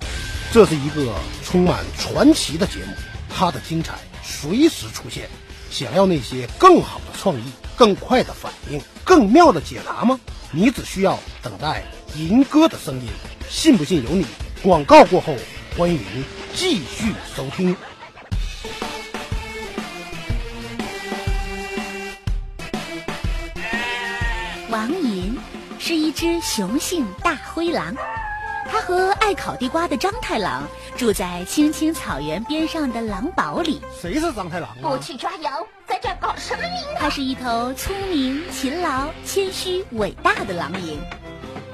[0.52, 2.92] 这是一个充满传奇的节目，
[3.28, 5.28] 它的精彩随时出现。
[5.70, 7.44] 想要那些更好的创意。
[7.80, 10.20] 更快的反应，更妙的解答吗？
[10.52, 11.82] 你只需要等待
[12.14, 13.08] 银哥的声音，
[13.48, 14.26] 信不信由你。
[14.62, 15.34] 广告过后，
[15.78, 15.98] 欢迎
[16.52, 17.74] 继续收听。
[24.68, 25.38] 王银
[25.78, 27.96] 是一只雄性大灰狼。
[28.70, 30.62] 他和爱烤地瓜的张太郎
[30.96, 33.80] 住在青青草原边上的狼堡里。
[34.00, 34.68] 谁是张太郎？
[34.82, 35.52] 不去抓羊，
[35.90, 40.96] 在这搞什么名他是一头聪明、勤劳、谦虚、伟大的狼蝇。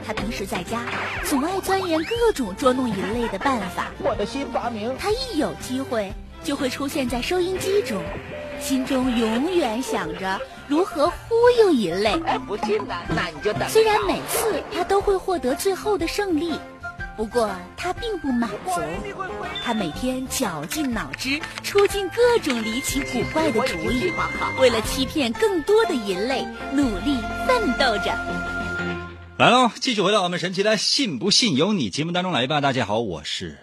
[0.06, 0.80] 他平时在家
[1.22, 3.88] 总爱钻研各种捉弄人类的办法。
[3.98, 4.96] 我的新发明。
[4.98, 6.10] 他一有机会
[6.42, 8.02] 就会出现在收音机中，
[8.58, 12.18] 心中永远想着如何忽悠人类。
[12.24, 12.94] 哎，不信呢？
[13.14, 13.68] 那你就等。
[13.68, 16.58] 虽然每次他都会获得最后的胜利。
[17.16, 18.80] 不过他并不满足，
[19.64, 24.12] 他每天绞尽脑汁，出尽各种离奇古怪的主意，
[24.60, 28.14] 为了欺骗更多的人类，努力奋斗着。
[29.38, 32.60] 来喽，继续回到我们神奇的“信不信由你”节目当中来吧。
[32.60, 33.58] 大家好，我是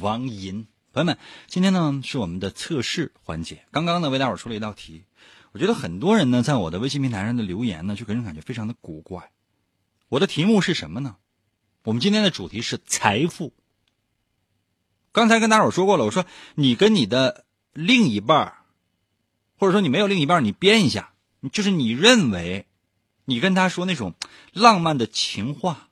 [0.00, 3.64] 王银，朋友们，今天呢是我们的测试环节。
[3.70, 5.04] 刚刚呢为大伙出了一道题，
[5.52, 9.30] 我觉得很多人呢在我的微信平台上的留言呢，就给人感觉非常的古怪。
[10.08, 11.16] 我的题目是什么呢？
[11.84, 13.52] 我们今天的主题是财富。
[15.12, 17.44] 刚才跟大伙说过了，我说你跟你的
[17.74, 18.54] 另一半
[19.58, 21.12] 或者说你没有另一半你编一下，
[21.52, 22.66] 就是你认为
[23.26, 24.14] 你跟他说那种
[24.54, 25.90] 浪漫的情话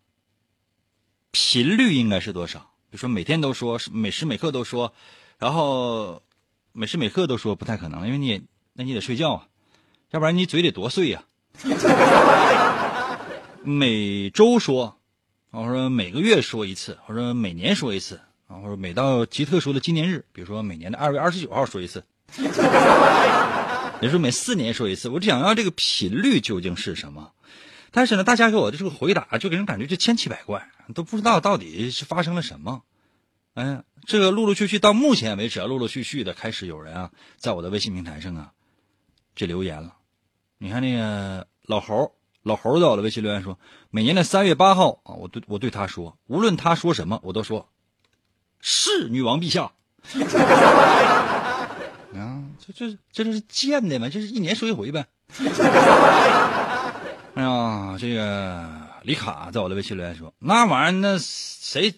[1.30, 2.60] 频率应该是多少？
[2.88, 4.94] 比如说每天都说，每时每刻都说，
[5.36, 6.22] 然后
[6.72, 8.40] 每时每刻都说不太可能，因为你也
[8.72, 9.46] 那你得睡觉啊，
[10.10, 11.24] 要不然你嘴得多碎呀。
[13.62, 14.98] 每周说。
[15.52, 22.02] 我说每个月说一次，我说每年说一次，啊，或者每到极特殊的纪念日，比如说每年的二月二十九号说一次，
[24.00, 27.32] 也说每四年说一次，我想要这个频率究竟是什么？
[27.90, 32.82] 但是呢，大家给我的这个回答就给人感觉就千奇百怪，都不知道到底是发生了什么。
[33.52, 38.52] 哎，这个陆陆续续到目前为止啊，陆陆续续的开始有人啊，在我的微信平台上啊，
[39.36, 39.96] 这留言了。
[40.56, 43.58] 你看那个老猴，老猴在我的微信留言说，
[43.90, 47.68] 每年的三月八号啊，我对我对他说，无论他说什么，我都说，
[48.60, 49.72] 是女王陛下。
[52.14, 54.08] 啊，这这这这是贱的吗？
[54.08, 55.06] 这是一年说一回呗。
[57.34, 58.68] 哎呀，这个
[59.02, 61.94] 李卡在我的微信留言说，那玩意儿那谁？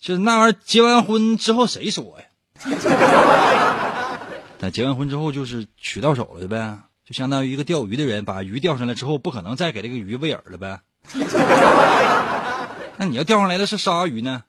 [0.00, 2.26] 就那玩意儿，结完婚之后谁说呀？
[4.60, 10.80] 那结完婚之后就是娶到手了呗，就相当于一个钓鱼的人把鱼钓上来之后，不可能再给这个鱼喂饵了呗。
[12.96, 14.44] 那你要钓上来的是鲨鱼呢？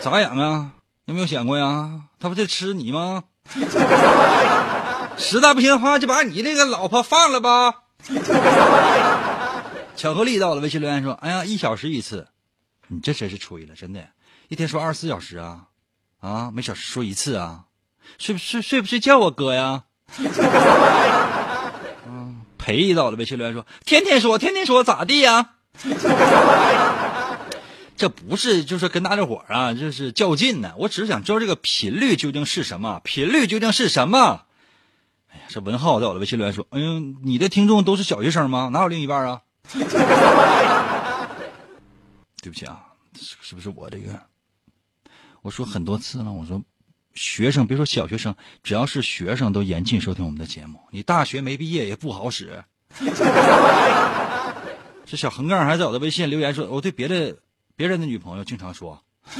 [0.00, 0.72] 咋养啊？
[1.06, 2.02] 有没有想过呀？
[2.20, 3.24] 他不在吃你吗？
[5.18, 7.82] 实在不行的话，就把你这个老婆放了吧。
[9.96, 12.28] 巧克力到了，微信留言说：“哎呀，一小时一次。”
[12.88, 14.00] 你这真是吹了，真的，
[14.48, 15.66] 一天说二十四小时啊，
[16.20, 17.64] 啊，每小时说一次啊，
[18.18, 19.84] 睡不睡睡不睡觉啊，哥呀？
[22.06, 25.54] 嗯，陪到了微信留言说，天天说，天天说，咋地呀？
[27.96, 30.72] 这不是就是跟大家伙啊，就是较劲呢。
[30.76, 34.42] 我只是想知道这个频率究竟是什么，频率究竟是什么？
[35.30, 38.70] 哎呀，这文浩在我的微信留言说，哎呦，你的听众都是小学生吗？
[38.72, 39.40] 哪有另一半啊？
[42.42, 42.80] 对不起啊，
[43.20, 44.20] 是不是我这个？
[45.42, 46.60] 我说很多次了，我说
[47.14, 50.80] 学生别说小学生，只要是学生都严禁收听我们的节目。
[50.90, 52.64] 你大学没毕业也不好使。
[55.04, 57.36] 这小横杠还在我的微信留言说，我对别的
[57.76, 59.02] 别人的女朋友经常说，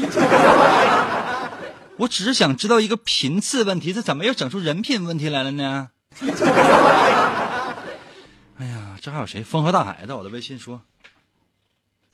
[1.96, 5.90] 我只是想知道一个频次问题，这怎么又整出人品问题来了呢？
[8.58, 9.42] 哎呀，这还有谁？
[9.42, 10.82] 风和大海在我的微信说。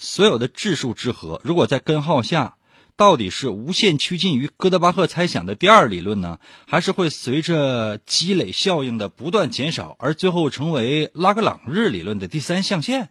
[0.00, 2.54] 所有的质数之和，如果在根号下，
[2.98, 13.10] 到底是无限趋近于哥德巴赫猜想的第二理论呢，还是会随着积累效应的不断减少，而最后成为拉格朗日理论的第三象限？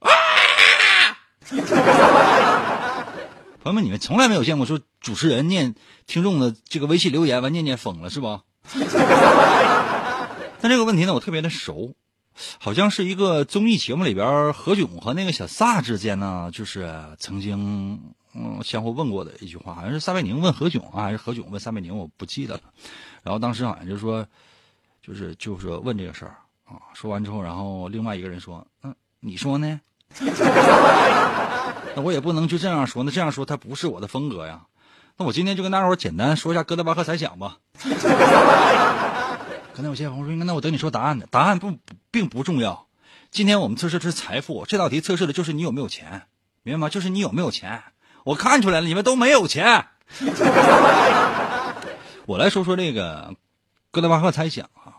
[0.00, 0.10] 啊！
[3.62, 5.76] 朋友们，你们从来没有见过说主持人念
[6.08, 8.40] 听众的这个微信留言完念念疯了是吧？
[10.60, 11.94] 但这个问题呢，我特别的熟。
[12.58, 18.00] 好像是一个综艺节目里边，何炅和那个小撒之间呢，就是曾经
[18.34, 22.60] 嗯相互问过的一句话，好像是撒贝宁问何炅啊，还是何炅问撒贝宁，我不记得了。
[23.22, 24.26] 然后当时好像就说，
[25.02, 29.80] 就是就是问这个事儿啊，说完之后，然后另外一个人说，嗯，你说呢？
[31.94, 34.62] 那我也不能就这样说，那这样说他不是我的风格呀。
[35.16, 37.58] 那我今天就跟大伙儿简单说一下哥德巴赫猜想吧。
[39.78, 41.26] 刚才有些朋友说，那我等你说答案呢。
[41.30, 41.78] 答案不
[42.10, 42.88] 并不重要。
[43.30, 46.22] 今天我们测试的是财富，这道题测试的就是你有没有钱，
[46.64, 46.88] 明白吗？
[46.88, 47.84] 就是你有没有钱。
[48.24, 49.86] 我看出来了，你们都没有钱。
[52.26, 53.36] 我来说说这个
[53.92, 54.98] 哥德巴赫猜想啊。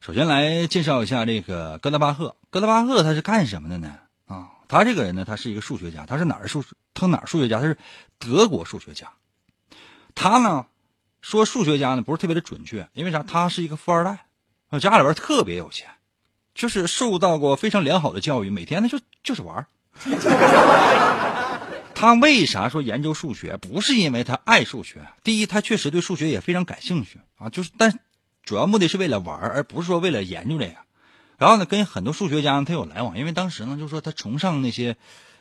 [0.00, 2.36] 首先来介绍一下这个哥德巴赫。
[2.48, 3.98] 哥德巴赫他是干什么的呢？
[4.28, 6.06] 啊，他这个人呢，他是一个数学家。
[6.06, 6.64] 他是哪儿数？
[6.94, 7.60] 他哪儿数学家？
[7.60, 7.76] 他是
[8.18, 9.12] 德国数学家。
[10.14, 10.64] 他呢？
[11.26, 13.20] 说数学家呢不是特别的准确，因为啥？
[13.24, 14.26] 他是一个富二代，
[14.78, 15.88] 家里边特别有钱，
[16.54, 19.66] 就是受到过非常良好的教育，每天呢就就是玩
[21.96, 23.56] 他为啥说研究数学？
[23.56, 27.98] 不是因为他爱数学，第一，他确实对数学也非常感兴趣啊，就是但
[28.44, 30.76] 主要目的是为了玩，而不是说为了研究这个。
[31.38, 34.96] 然后呢，跟很多数学家他有来往，因为当时呢，就说他崇尚那些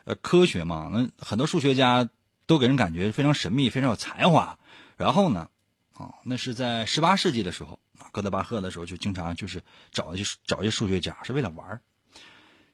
[0.06, 2.10] 呃科学嘛，那很多数学家
[2.48, 4.58] 都给人感觉非常神秘，非常有才华。
[4.98, 5.48] 然后呢。
[5.96, 7.80] 啊，那是在十八世纪的时候，
[8.12, 11.82] 哥德巴赫的时候就经常就是找一些找一些数学家，是为了玩儿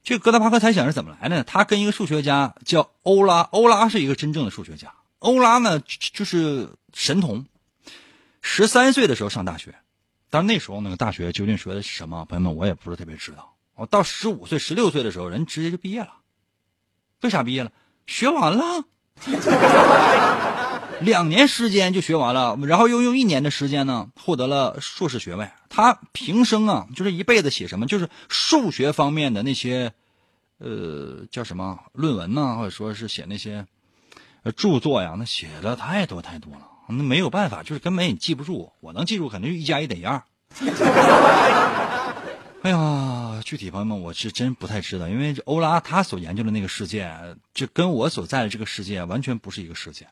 [0.03, 1.43] 这个哥德巴赫猜想是怎么来的？
[1.43, 4.91] 他跟一个数学家叫欧拉，欧拉是一个真正的数学家。
[5.19, 7.45] 欧拉呢就是神童，
[8.41, 9.75] 十三岁的时候上大学，
[10.31, 12.25] 但那时候那个大学究竟学的是什么？
[12.25, 13.55] 朋友们，我也不是特别知道。
[13.75, 16.15] 我到十五岁、十六岁的时候，人直接就毕业了。
[17.21, 17.71] 为啥毕业了？
[18.07, 18.83] 学完了。
[21.01, 25.49] 两年时间就学完了，然后又用一年的时间呢，获得了硕士学位。
[25.69, 29.93] 他平生啊，就是一辈子写什么，就是数学方面的那些，
[30.59, 33.65] 呃，叫什么论文呢，或者说是写那些，
[34.55, 38.71] 著作呀，那写的太多太多了，那没有办法，就是根本也记不住。
[38.79, 40.21] 我能记住，肯定是一加一等于二。
[42.63, 47.11] 哎呀，具体朋友们，我是真不太知道，因为欧拉他所研究的那个世界，
[47.55, 50.07] 这跟我所在的这个世界完全不是一个世界。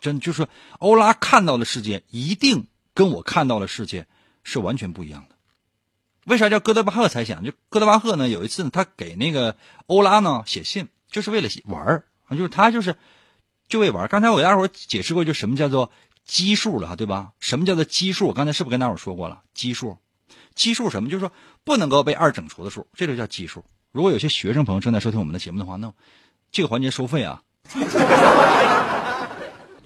[0.00, 0.46] 真就是
[0.78, 4.06] 欧拉看到的世界，一定跟我看到的世界
[4.42, 5.36] 是完全不一样的。
[6.24, 7.42] 为啥叫哥德巴赫猜想？
[7.42, 12.96] 就哥德巴赫呢，有一次呢，他给那个欧拉呢写信，就是为了玩儿，就是他就是
[13.66, 14.06] 就为玩。
[14.08, 15.90] 刚才我给大伙解释过，就什么叫做
[16.26, 17.32] 奇数了，对吧？
[17.40, 18.26] 什么叫做奇数？
[18.26, 19.42] 我刚才是不是跟大伙说过了？
[19.54, 19.96] 奇数，
[20.54, 21.08] 奇数什么？
[21.08, 21.32] 就是说
[21.64, 23.64] 不能够被二整除的数，这就叫奇数。
[23.90, 25.90] 如果有些学生朋友正在收听我们的节目的话，那
[26.52, 27.42] 这个环节收费啊，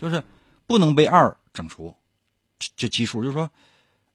[0.02, 0.22] 就是
[0.66, 1.96] 不能被二整除，
[2.58, 3.50] 这这奇数就是说。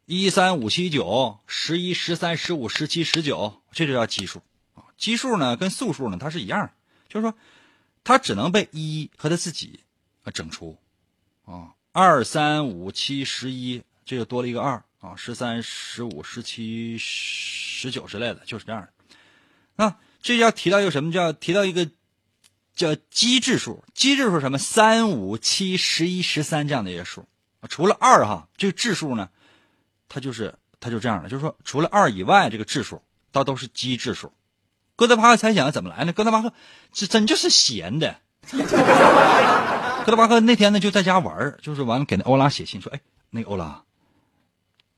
[0.09, 4.41] 一三五七九十一十三十五十七十九，这就叫奇数
[4.73, 4.87] 啊。
[4.97, 6.71] 奇数呢，跟素数呢，它是一样，
[7.09, 7.33] 就是说，
[8.05, 9.81] 它只能被一和它自己
[10.23, 10.77] 啊整除
[11.43, 11.73] 啊。
[11.91, 15.13] 二三五七十一，这就多了一个二啊。
[15.17, 18.89] 十三十五十七十九之类的，就是这样的。
[19.75, 21.89] 那这要提到一个什么叫提到一个
[22.77, 23.83] 叫奇质数？
[23.93, 24.57] 奇质数什么？
[24.57, 27.25] 三五七十一十三这样的一些数
[27.67, 29.27] 除了二哈，这个质数呢？
[30.07, 33.01] 它就是，它就这样的，就是说，除了二以外，这个质数，
[33.33, 34.31] 它都是奇质数。
[34.95, 36.13] 哥德巴赫猜想怎么来呢？
[36.13, 36.53] 哥德巴赫
[36.93, 38.15] 这真就是闲的。
[38.49, 43.01] 哥德巴赫那天呢就在家玩就是完了给那欧拉写信说：“哎，
[43.31, 43.83] 那个欧拉，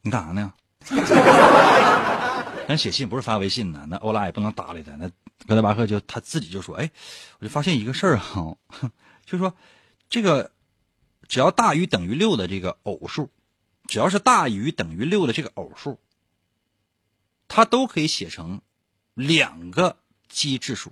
[0.01, 0.53] 你干啥呢？”
[2.67, 4.91] 咱写信不是发微信呢，那欧拉也不能搭理他。
[4.97, 5.09] 那
[5.47, 6.91] 哥德巴赫就他自己就说：“哎，
[7.39, 8.57] 我就发现一个事儿哈，
[9.25, 9.55] 就是说，
[10.09, 10.51] 这个
[11.27, 13.29] 只要大于等于六的这个偶数。”
[13.87, 15.97] 只要是大于等于六的这个偶数，
[17.47, 18.61] 它都可以写成
[19.15, 19.97] 两个
[20.29, 20.91] 奇质数，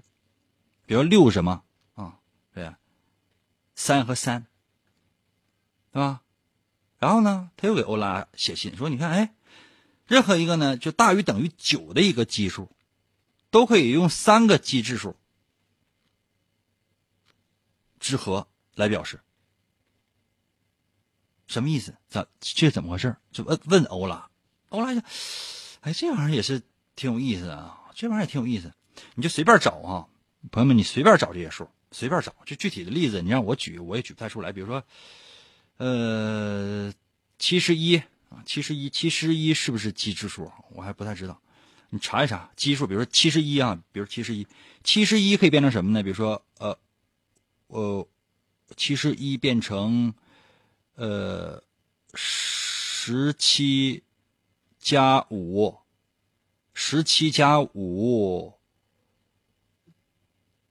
[0.87, 2.17] 比如六什么啊？
[2.55, 2.73] 对，
[3.75, 4.47] 三和三，
[5.91, 6.23] 对吧？
[6.97, 9.35] 然后呢，他又给欧拉写信说：“你看，哎，
[10.07, 12.71] 任何一个呢，就大于等于九的一个奇数，
[13.49, 15.15] 都可以用三个奇质数
[17.99, 19.19] 之和来表示。”
[21.47, 21.95] 什么意思？
[22.09, 23.15] 咋这怎么回事？
[23.31, 24.29] 就问问欧拉，
[24.67, 24.99] 欧拉就，
[25.79, 26.61] 哎，这玩意儿也是
[26.93, 28.73] 挺有意思啊，这玩意儿也挺有意思。
[29.15, 30.09] 你就随便找啊，
[30.51, 32.35] 朋友们，你随便找这些数，随便找。
[32.45, 34.51] 就具体的例子，你让我举，我也举不太出来。
[34.51, 34.83] 比如说，
[35.77, 36.93] 呃，
[37.39, 37.95] 七十一
[38.29, 40.51] 啊，七十一，七十一是不是奇质数？
[40.71, 41.41] 我还不太知道，
[41.89, 42.87] 你查一查奇数。
[42.87, 44.47] 比如说七十一啊，比如七十一，
[44.83, 46.03] 七十一可以变成什么呢？
[46.03, 46.77] 比如说，呃，
[47.67, 48.07] 呃，
[48.75, 50.13] 七十一变成。
[50.99, 51.61] 呃，
[52.15, 54.01] 十七
[54.79, 55.77] 加五，
[56.73, 58.51] 十七加五，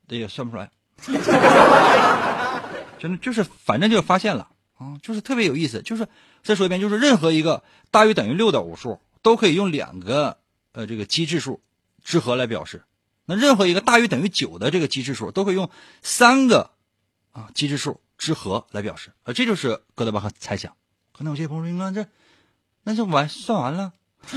[0.08, 0.68] 这也算不出来。
[2.98, 5.80] 真的就是，反正就发现了啊，就是特别有意思。
[5.82, 6.08] 就是
[6.42, 7.62] 再说一遍，就是任何一个
[7.92, 10.36] 大于等于六的偶数，都可以用两个
[10.76, 11.60] 呃这个奇质数
[12.04, 12.84] 之和来表示。
[13.24, 15.68] 那任何一个大于等于九的这个奇质数，都可以用
[16.02, 16.70] 三个
[17.32, 18.00] 啊奇质数。
[18.18, 20.74] 之和来表示，啊，这就是哥德巴赫猜想。
[21.12, 22.06] 可能有些朋友说：“你看这，
[22.82, 23.92] 那就完算完了。”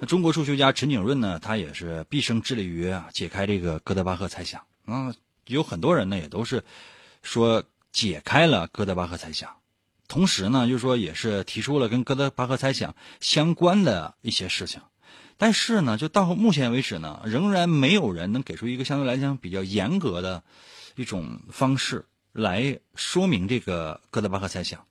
[0.00, 4.62] 那中国数学家陈景润呢，他也是毕生致力于啊解开这个哥德巴赫猜想。
[4.86, 5.14] 啊，
[5.46, 6.64] 有很多人呢也都是
[7.22, 9.54] 说解开了哥德巴赫猜想，
[10.08, 14.80] 同时呢，就是说也是提出了跟哥德巴赫猜想相关的一些事情。
[15.36, 20.42] 但是呢，就到目前为止呢，仍然没有人能给出一个相对来讲比较严格的。
[20.96, 24.86] 一种方式来说明这个哥德巴赫猜想，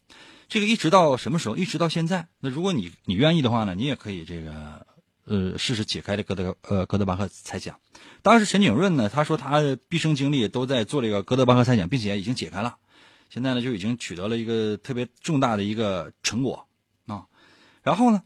[0.50, 1.56] 这个一直到什么时候？
[1.56, 2.28] 一直到现在。
[2.42, 4.86] 那如果你你愿意的话呢，你也可以这个
[5.24, 7.80] 呃试试解开这哥德呃哥德巴赫猜想。
[8.22, 12.76] 当时陈景润呢，他说他毕生精力都在做这个哥德巴赫猜想，并且已经解开了，
[13.34, 16.68] 现在呢就已经取得了一个特别重大的一个成果
[17.08, 17.26] 啊。
[17.82, 18.22] 然后呢，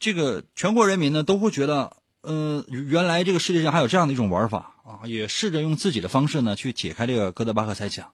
[0.00, 4.70] 这个全国人民呢都会觉得，呃，原来这个世界上还有这样的一种玩法。
[4.84, 8.12] 啊，也试着用自己的方式呢去解开这个哥德巴赫猜想，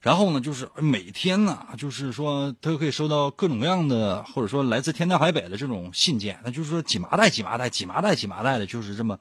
[0.00, 9.18] 然后呢，就是每天呢，就是说他可以收到各种各样的，或者说来自天南海北的这种信件，那就是说几麻袋、几麻袋、几麻袋、几麻袋的，就是这么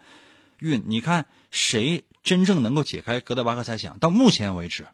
[0.60, 0.84] 运。
[0.86, 3.98] 你看谁真正能够解开哥德巴赫猜想？
[4.00, 4.86] 到目前为止，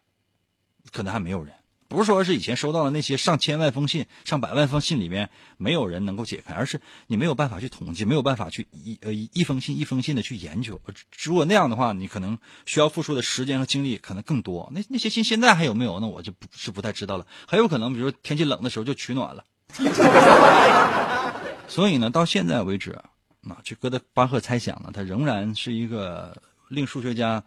[0.91, 1.53] 可能还没有人。
[1.87, 10.79] 不是说是以前收到的那些上千万封信、上百万封信里面没有人能够解开，而是你没有办法去统计，没有办法去一呃一封信一封信的去研究。
[11.23, 14.71] 如果那样的话，你可能需要付出的时间和精力可能更多。
[14.71, 15.99] 那那些信现在还有没有？
[15.99, 17.25] 那我就不是不太知道了。
[17.47, 19.43] 很有可能，比如天气冷的时候就取暖了。
[21.67, 27.43] 所以呢，到现在为止，啊，这哥德巴赫猜想呢，它仍然是一个令数学家。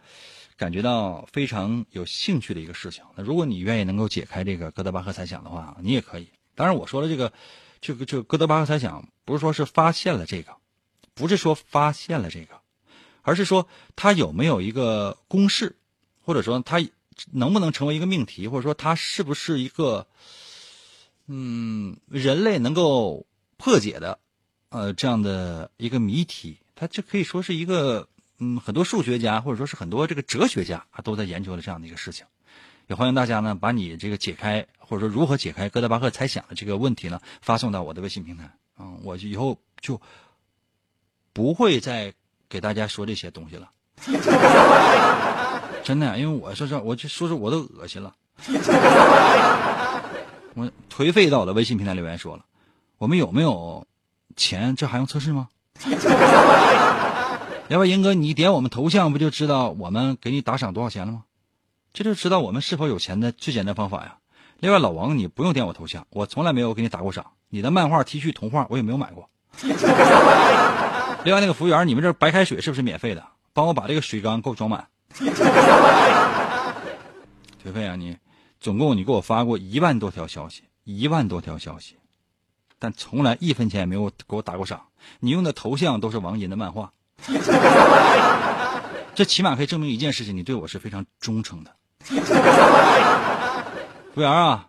[0.56, 3.02] 感觉到非常有兴趣的一个事情。
[3.16, 6.28] 那如果你愿意能够解开这个哥德巴赫猜想的话，你也可以。
[6.54, 7.32] 当然，我说的这个，
[7.80, 10.54] 这个，这个哥德巴赫猜想，不是说是发现了这个，
[11.14, 12.60] 不是说发现了这个，
[13.22, 15.76] 而是说它有没有一个公式，
[16.20, 16.78] 或者说它
[17.32, 20.06] 能不能成为一个命题，或者说它是不是一个，
[21.26, 23.26] 嗯，人类能够
[23.56, 24.18] 破解的，
[24.68, 26.58] 呃，这样的一个谜题。
[26.74, 28.08] 它这可以说是一个，
[28.44, 32.26] 嗯，很多数学家或者说是很多这个哲学家啊都在研究的这样的一个事情。
[32.88, 40.00] 也欢迎大家呢把你这个解开或者说如何解开哥德巴赫猜想的这个问题呢发送到我的微信平台啊，我就以后就
[41.32, 42.12] 不会再
[42.48, 43.70] 给大家说这些东西了。
[45.84, 48.12] 真的，因为我说说，我就说说我都恶心了。
[50.54, 52.44] 我颓废到我的微信平台留言说了，
[52.98, 53.86] 我们有没有
[54.34, 54.74] 钱？
[54.74, 55.48] 这还用测试吗？
[57.72, 61.24] 要不英哥，你点我们头像不就知道我们给你打赏多少钱了吗？
[61.94, 64.18] 这就知道我们是否有钱的最简单方法呀。
[64.58, 67.32] 另外，老王，你不用点我头像，我从来没有给你打过赏。
[67.48, 69.30] 你的漫画、T 恤、童话我也没有买过。
[71.24, 73.26] 另外，那个服务员，你们这白开水是不是免费的？
[73.54, 74.86] 帮我把这个水缸给我装满。
[77.64, 78.18] 颓废啊你！
[78.60, 81.96] 总共你给我发过一万多条消息，一万多条消息，
[82.78, 84.88] 但从来一分钱也没有给我打过赏。
[85.20, 86.92] 你用的头像都是王银的漫画，
[89.14, 91.70] 这起码可以证明一件事情：你对我是非常忠诚的。
[92.00, 92.16] 服
[94.16, 94.68] 务员啊，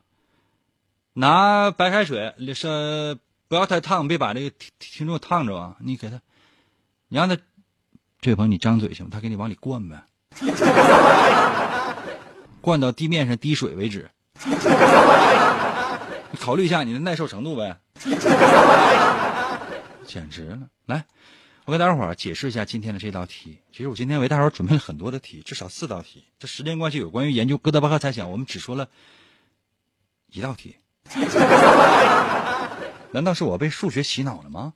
[1.14, 5.76] 拿白开水，是不要太烫，别把这个听听众烫着啊！
[5.80, 6.20] 你给他，
[7.08, 7.36] 你让他，
[8.22, 9.12] 这位朋友你张嘴行吗？
[9.14, 10.04] 他给你往里灌呗。
[12.62, 14.10] 灌到地面上滴水为止，
[14.45, 14.56] 你
[16.39, 17.78] 考虑一下你的耐受程度呗。
[20.06, 20.60] 简直了！
[20.86, 21.06] 来，
[21.66, 23.57] 我给大伙儿解释一下今天的这道题。
[23.72, 26.26] 其实我今天为大伙儿准备了很多的题，至少四道题。
[26.38, 28.89] 这时间关系，有关于研究哥德巴赫猜想，我们只说了
[30.28, 30.76] 一道题。
[33.11, 34.74] 难道是我被数学洗脑了吗？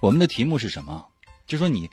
[0.00, 1.06] 我们的题目是什么？
[1.46, 1.90] 就说你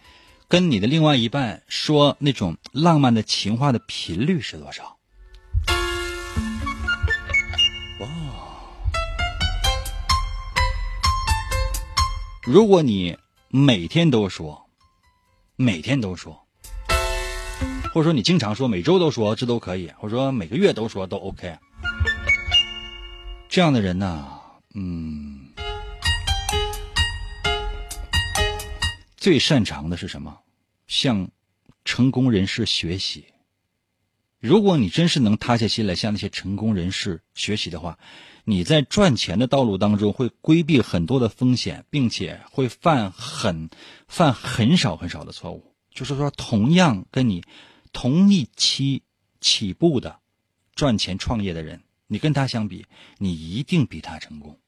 [0.49, 4.97] 跟你的另外一半说那种浪漫的情话的频率是多少？
[12.45, 13.17] 如果你
[13.47, 14.69] 每天都说，
[15.55, 16.45] 每天都说，
[17.93, 21.57] 或者说你经常说，每周都说，这都可以；或者说每个月都说，都 OK。
[23.47, 24.27] 这样的人呢，
[24.73, 25.47] 嗯。
[29.15, 30.37] 最擅长的是什么？
[30.87, 31.25] 向
[31.85, 33.25] 成功人士学习。
[34.43, 37.97] 如果你真是能塌下心来向那些成功人士学习的话，
[38.43, 43.69] 你在赚钱的道路当中会规避很多的风险，并且会犯很
[44.09, 45.73] 犯很少很少的错误。
[45.93, 47.45] 就是说，同样跟你
[47.93, 49.03] 同一期
[49.39, 50.19] 起步的
[50.75, 52.85] 赚钱创业的人，你跟他相比，
[53.19, 54.59] 你一定比他成功。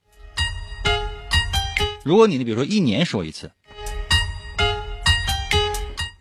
[2.05, 3.51] 如果你呢，比如说一年说一次。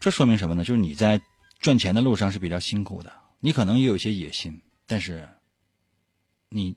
[0.00, 0.64] 这说明什么呢？
[0.64, 1.20] 就是你在
[1.61, 3.12] 赚钱的路上是比较辛苦的，
[3.45, 5.28] 你可能也有一些野心，但是
[6.49, 6.74] 你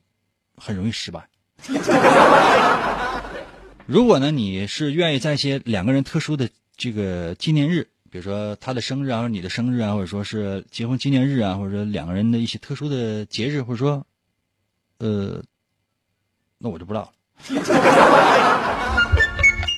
[0.54, 1.26] 很容易失败。
[3.86, 6.46] 如果呢，你是愿意在一些两个人特殊的
[6.76, 14.06] 这个纪念日，比如说他的生日啊，或者你的生日啊，或者说是结婚纪念日啊，或者说两个人的一些特殊的节日，或者说，
[14.98, 15.42] 呃，
[16.58, 17.10] 那我就不知道了。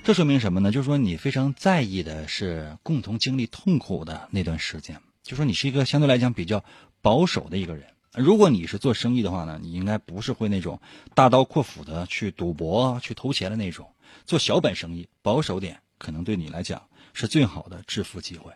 [0.02, 0.72] 这说明什么呢？
[0.72, 5.00] 就是说你非常在意的是共同经历痛苦的那段时间。
[5.22, 6.64] 就说你是一个相对来讲比较
[7.02, 7.86] 保守的一个人。
[8.16, 10.80] 如果你是做生意的话呢，你应该不是会那种
[11.14, 13.88] 大刀阔斧的去赌博、去投钱的那种。
[14.26, 18.52] 做小本生意，保守点可能对你来讲是最好的致富机会。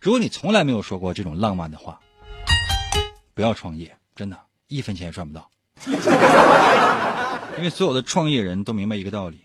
[0.00, 2.00] 如果你从来没有说过这种浪漫的话，
[3.34, 4.38] 不要创业，真的，
[4.68, 5.50] 一分钱也赚不到。
[7.58, 9.40] 因为所有的创业人都明白一个道理。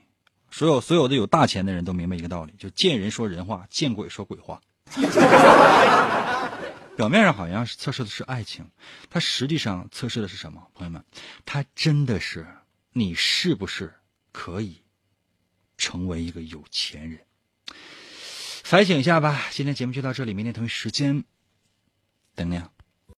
[0.50, 4.62] 所有所有的有大钱的人都明白一个道理，就见人说人话，见鬼说鬼话。
[6.96, 8.70] 表面上好像是测试的是爱情，
[9.10, 10.70] 它实际上测试的是什么？
[10.76, 11.04] 朋友们，
[11.46, 12.46] 它真的是
[12.92, 13.94] 你是不是
[14.32, 14.84] 可以
[15.78, 17.20] 成为一个有钱人？
[18.64, 19.48] 反省一下吧。
[19.52, 21.24] 今天节目就到这里，明天同一时间
[22.36, 22.62] 等你。